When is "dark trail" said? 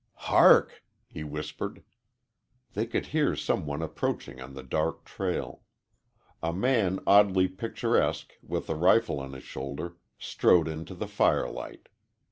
4.63-5.61